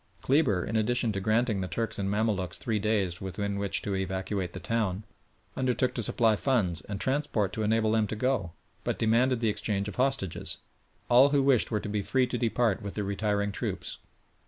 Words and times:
Kleber, 0.23 0.65
in 0.65 0.75
addition 0.77 1.11
to 1.11 1.19
granting 1.19 1.61
the 1.61 1.67
Turks 1.67 1.99
and 1.99 2.09
Mamaluks 2.09 2.57
three 2.57 2.79
days 2.79 3.21
within 3.21 3.59
which 3.59 3.83
to 3.83 3.93
evacuate 3.95 4.53
the 4.53 4.59
town, 4.59 5.03
undertook 5.55 5.93
to 5.93 6.01
supply 6.01 6.35
funds 6.35 6.81
and 6.81 6.99
transport 6.99 7.53
to 7.53 7.61
enable 7.61 7.91
them 7.91 8.07
to 8.07 8.15
go, 8.15 8.53
but 8.83 8.97
demanded 8.97 9.41
the 9.41 9.49
exchange 9.49 9.87
of 9.87 9.97
hostages. 9.97 10.57
All 11.07 11.29
who 11.29 11.43
wished 11.43 11.69
were 11.69 11.79
to 11.79 11.87
be 11.87 12.01
free 12.01 12.25
to 12.25 12.37
depart 12.39 12.81
with 12.81 12.95
the 12.95 13.03
retiring 13.03 13.51
troops. 13.51 13.99